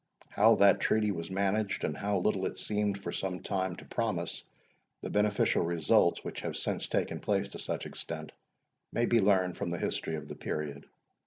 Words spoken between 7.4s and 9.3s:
to such extent, may be